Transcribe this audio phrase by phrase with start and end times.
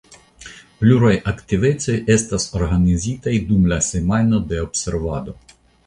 [0.79, 5.43] Pluraj aktivecoj estas organizitaj dum la semajno de observado.